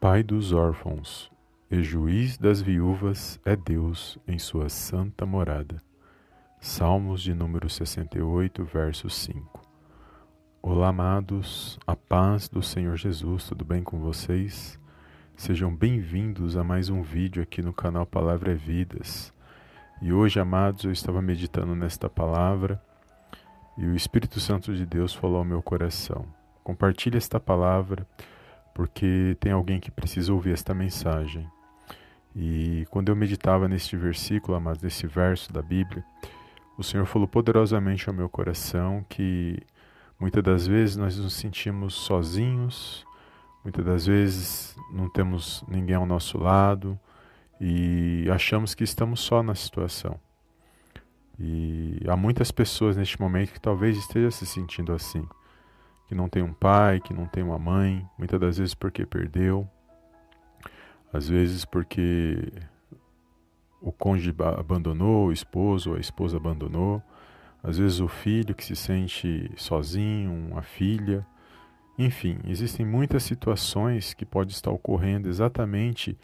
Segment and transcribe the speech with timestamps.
[0.00, 1.28] Pai dos órfãos
[1.68, 5.82] e juiz das viúvas é Deus em sua santa morada.
[6.60, 9.60] Salmos de número 68, verso 5.
[10.62, 14.78] Olá, amados, a paz do Senhor Jesus, tudo bem com vocês?
[15.34, 19.34] Sejam bem-vindos a mais um vídeo aqui no canal Palavra é Vidas.
[20.00, 22.80] E hoje, amados, eu estava meditando nesta palavra
[23.76, 26.24] e o Espírito Santo de Deus falou ao meu coração.
[26.62, 28.06] Compartilhe esta palavra
[28.78, 31.50] porque tem alguém que precisa ouvir esta mensagem.
[32.32, 36.04] E quando eu meditava neste versículo, amados, nesse verso da Bíblia,
[36.76, 39.60] o Senhor falou poderosamente ao meu coração que
[40.16, 43.04] muitas das vezes nós nos sentimos sozinhos,
[43.64, 46.96] muitas das vezes não temos ninguém ao nosso lado
[47.60, 50.20] e achamos que estamos só na situação.
[51.36, 55.26] E há muitas pessoas neste momento que talvez estejam se sentindo assim
[56.08, 59.68] que não tem um pai, que não tem uma mãe, muitas das vezes porque perdeu,
[61.12, 62.50] às vezes porque
[63.80, 67.02] o cônjuge abandonou, o esposo ou a esposa abandonou,
[67.62, 71.26] às vezes o filho que se sente sozinho, uma filha.
[71.98, 76.16] Enfim, existem muitas situações que pode estar ocorrendo exatamente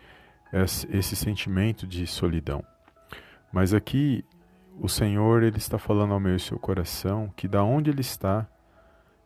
[0.88, 2.64] esse sentimento de solidão.
[3.52, 4.24] Mas aqui
[4.80, 8.48] o Senhor ele está falando ao meu e seu coração que da onde ele está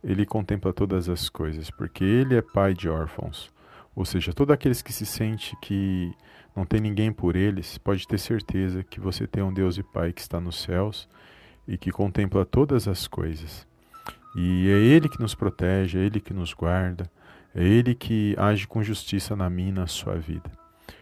[0.02, 3.50] ele contempla todas as coisas, porque ele é pai de órfãos.
[3.94, 6.12] Ou seja, todos aqueles que se sente que
[6.54, 10.12] não tem ninguém por eles, pode ter certeza que você tem um Deus e Pai
[10.12, 11.08] que está nos céus
[11.66, 13.66] e que contempla todas as coisas.
[14.36, 17.10] E é Ele que nos protege, é Ele que nos guarda,
[17.54, 20.50] é Ele que age com justiça na minha na sua vida.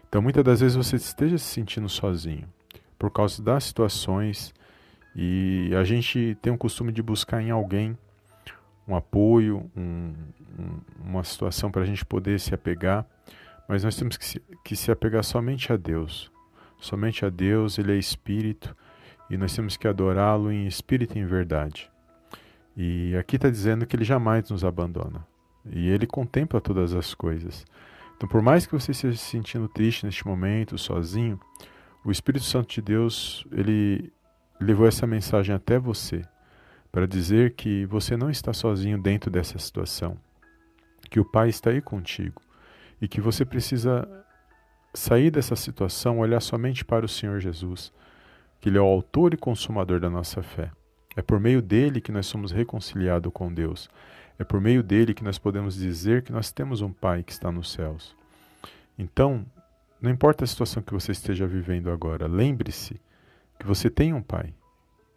[0.08, 2.48] Então, muitas das vezes você esteja se sentindo sozinho
[2.98, 4.54] por causa das situações
[5.14, 7.96] e a gente tem o costume de buscar em alguém
[8.86, 10.14] um apoio, um,
[10.58, 13.06] um, uma situação para a gente poder se apegar,
[13.68, 16.30] mas nós temos que se, que se apegar somente a Deus.
[16.78, 18.76] Somente a Deus, Ele é Espírito
[19.28, 21.90] e nós temos que adorá-lo em espírito e em verdade.
[22.76, 25.26] E aqui está dizendo que Ele jamais nos abandona
[25.68, 27.64] e Ele contempla todas as coisas.
[28.16, 31.40] Então, por mais que você esteja se sentindo triste neste momento, sozinho,
[32.04, 34.12] o Espírito Santo de Deus, ele
[34.60, 36.22] levou essa mensagem até você
[36.96, 40.16] para dizer que você não está sozinho dentro dessa situação,
[41.10, 42.40] que o Pai está aí contigo
[43.02, 44.08] e que você precisa
[44.94, 47.92] sair dessa situação, olhar somente para o Senhor Jesus,
[48.58, 50.70] que Ele é o autor e consumador da nossa fé.
[51.14, 53.90] É por meio dele que nós somos reconciliados com Deus.
[54.38, 57.52] É por meio dele que nós podemos dizer que nós temos um Pai que está
[57.52, 58.16] nos céus.
[58.98, 59.44] Então,
[60.00, 62.98] não importa a situação que você esteja vivendo agora, lembre-se
[63.58, 64.54] que você tem um Pai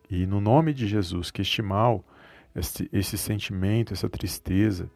[0.09, 2.03] e no nome de Jesus, que este mal,
[2.55, 4.89] esse, esse sentimento, essa tristeza,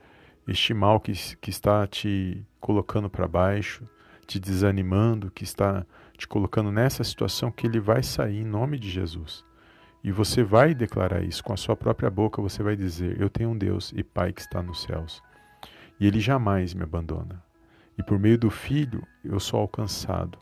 [0.47, 3.87] este mal que, que está te colocando para baixo,
[4.25, 5.85] te desanimando, que está
[6.17, 9.45] te colocando nessa situação, que ele vai sair em nome de Jesus.
[10.03, 13.51] E você vai declarar isso com a sua própria boca, você vai dizer: Eu tenho
[13.51, 15.21] um Deus e Pai que está nos céus.
[15.99, 17.41] E ele jamais me abandona.
[17.97, 20.37] E por meio do Filho eu sou alcançado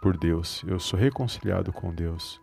[0.00, 2.40] por Deus, eu sou reconciliado com Deus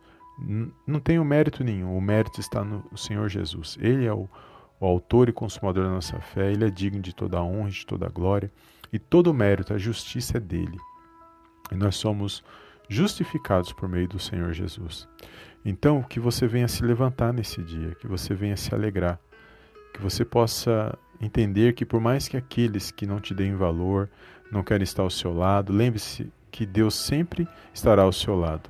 [0.86, 3.78] não tenho mérito nenhum, o mérito está no Senhor Jesus.
[3.80, 4.30] Ele é o,
[4.80, 7.86] o autor e consumador da nossa fé, ele é digno de toda a honra, de
[7.86, 8.52] toda a glória,
[8.92, 10.78] e todo o mérito, a justiça é dele.
[11.72, 12.44] E nós somos
[12.88, 15.08] justificados por meio do Senhor Jesus.
[15.66, 19.20] Então, que você venha se levantar nesse dia, que você venha se alegrar,
[19.94, 24.10] que você possa entender que por mais que aqueles que não te deem valor,
[24.52, 28.70] não querem estar ao seu lado, lembre-se que Deus sempre estará ao seu lado.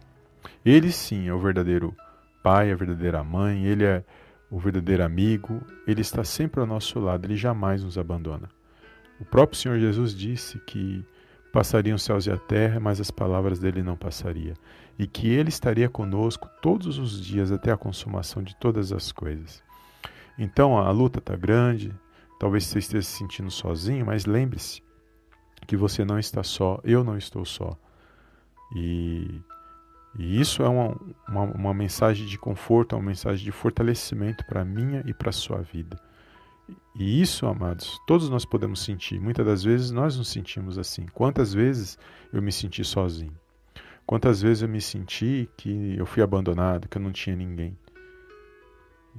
[0.66, 1.96] Ele sim é o verdadeiro
[2.44, 4.04] pai, a verdadeira mãe, ele é
[4.50, 8.50] o verdadeiro amigo, ele está sempre ao nosso lado, ele jamais nos abandona.
[9.20, 11.04] O próprio Senhor Jesus disse que
[11.52, 14.54] passariam os céus e a terra, mas as palavras dele não passaria,
[14.98, 19.64] e que ele estaria conosco todos os dias até a consumação de todas as coisas.
[20.38, 21.94] Então a luta está grande,
[22.40, 24.82] talvez você esteja se sentindo sozinho, mas lembre-se
[25.66, 27.78] que você não está só, eu não estou só.
[28.76, 29.42] E
[30.18, 30.98] e isso é uma,
[31.28, 35.30] uma, uma mensagem de conforto, é uma mensagem de fortalecimento para a minha e para
[35.30, 36.00] a sua vida.
[36.96, 39.20] E isso, amados, todos nós podemos sentir.
[39.20, 41.06] Muitas das vezes nós nos sentimos assim.
[41.14, 41.98] Quantas vezes
[42.34, 43.38] eu me senti sozinho?
[44.06, 47.78] Quantas vezes eu me senti que eu fui abandonado, que eu não tinha ninguém?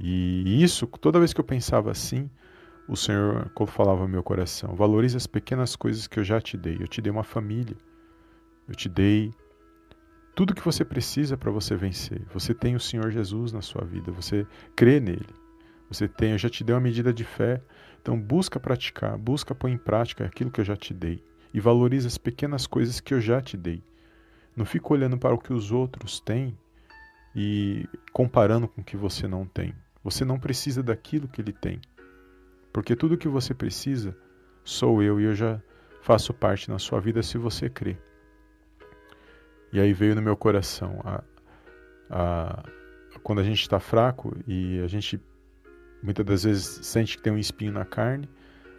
[0.01, 2.29] E isso, toda vez que eu pensava assim,
[2.89, 6.79] o Senhor falava ao meu coração: valorize as pequenas coisas que eu já te dei.
[6.81, 7.77] Eu te dei uma família,
[8.69, 9.33] eu te dei
[10.38, 12.23] tudo que você precisa para você vencer.
[12.32, 14.46] Você tem o Senhor Jesus na sua vida, você
[14.76, 15.35] crê nele.
[15.90, 17.61] Você tem, eu já te dei uma medida de fé.
[18.00, 21.20] Então busca praticar, busca pôr em prática aquilo que eu já te dei.
[21.52, 23.82] e valorize as pequenas coisas que eu já te dei.
[24.55, 26.56] Não fica olhando para o que os outros têm
[27.34, 29.75] e comparando com o que você não tem.
[30.05, 31.81] Você não precisa daquilo que ele tem.
[32.73, 34.17] Porque tudo que você precisa
[34.62, 35.61] sou eu e eu já
[36.00, 37.96] faço parte na sua vida se você crê.
[39.73, 41.23] E aí veio no meu coração a,
[42.11, 42.62] a,
[43.23, 45.20] quando a gente está fraco e a gente
[46.03, 48.29] muitas das vezes sente que tem um espinho na carne,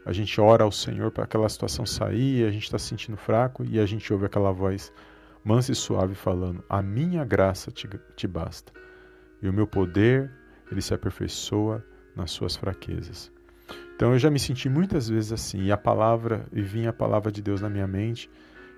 [0.06, 3.64] a gente ora ao Senhor para aquela situação sair, a gente está se sentindo fraco
[3.64, 4.92] e a gente ouve aquela voz
[5.44, 8.72] mansa e suave falando: A minha graça te, te basta,
[9.42, 10.32] e o meu poder
[10.72, 11.84] ele se aperfeiçoa
[12.16, 13.32] nas suas fraquezas.
[13.96, 17.32] Então eu já me senti muitas vezes assim, e a palavra, e vinha a palavra
[17.32, 18.30] de Deus na minha mente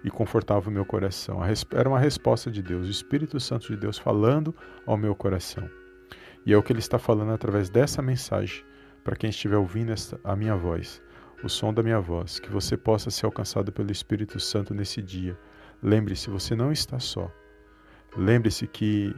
[0.04, 1.40] e confortava o meu coração.
[1.74, 4.56] Era uma resposta de Deus, o Espírito Santo de Deus falando
[4.86, 5.70] ao meu coração.
[6.46, 8.66] E é o que ele está falando através dessa mensagem,
[9.04, 11.02] para quem estiver ouvindo esta, a minha voz,
[11.44, 15.38] o som da minha voz, que você possa ser alcançado pelo Espírito Santo nesse dia.
[15.82, 17.32] Lembre-se, você não está só.
[18.16, 19.16] Lembre-se que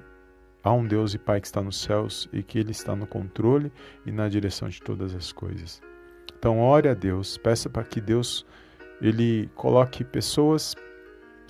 [0.63, 3.71] há um Deus e Pai que está nos céus e que Ele está no controle
[4.06, 5.81] e na direção de todas as coisas.
[6.38, 8.45] Então, ore a Deus, peça para que Deus
[9.04, 10.76] ele coloque pessoas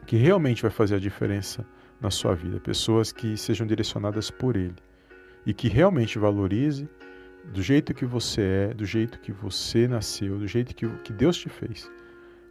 [0.07, 1.63] que realmente vai fazer a diferença
[2.01, 4.75] na sua vida, pessoas que sejam direcionadas por Ele
[5.45, 6.89] e que realmente valorize
[7.53, 11.37] do jeito que você é, do jeito que você nasceu, do jeito que, que Deus
[11.37, 11.89] te fez.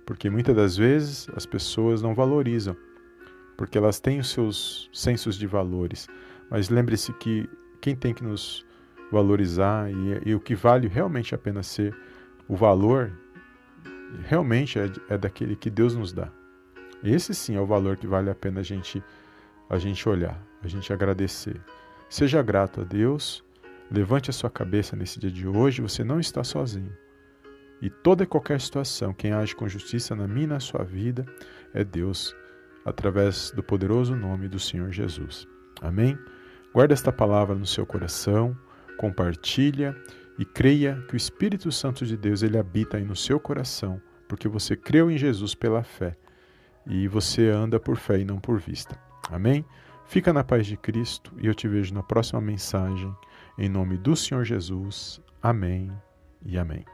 [0.06, 2.76] Porque muitas das vezes as pessoas não valorizam,
[3.56, 6.06] porque elas têm os seus sensos de valores.
[6.48, 7.48] Mas lembre-se que
[7.80, 8.64] quem tem que nos
[9.10, 11.94] valorizar e, e, o que vale realmente a pena ser
[12.48, 13.12] o valor,
[14.24, 16.28] realmente é, é daquele que Deus nos dá.
[17.02, 19.02] Esse sim é o valor que vale a pena a gente,
[19.68, 21.60] a gente olhar, a gente agradecer.
[22.08, 23.44] Seja grato a Deus,
[23.90, 26.92] levante a sua cabeça nesse dia de hoje, você não está sozinho.
[27.80, 31.26] E toda e qualquer situação, quem age com justiça na minha e na sua vida
[31.74, 32.34] é Deus,
[32.84, 35.48] através do poderoso nome do Senhor Jesus.
[35.80, 36.16] Amém?
[36.72, 38.56] Guarda esta palavra no seu coração,
[38.96, 39.96] compartilha
[40.38, 44.48] e creia que o Espírito Santo de Deus ele habita aí no seu coração, porque
[44.48, 46.16] você creu em Jesus pela fé
[46.86, 48.98] e você anda por fé e não por vista.
[49.30, 49.64] Amém?
[50.06, 53.14] Fica na paz de Cristo e eu te vejo na próxima mensagem.
[53.58, 55.20] Em nome do Senhor Jesus.
[55.42, 55.92] Amém
[56.44, 56.84] e amém.